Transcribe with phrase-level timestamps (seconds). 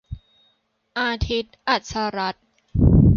[0.99, 2.45] อาทิตย์ อัสสรัตน์